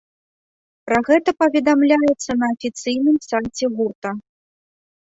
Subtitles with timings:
[0.87, 4.09] Пра гэта паведамляецца на афіцыйным сайце гурта.